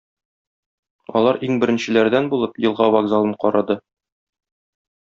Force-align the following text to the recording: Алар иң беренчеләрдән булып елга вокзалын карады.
Алар 1.19 1.39
иң 1.49 1.59
беренчеләрдән 1.65 2.33
булып 2.35 2.59
елга 2.69 2.91
вокзалын 2.99 3.39
карады. 3.47 3.81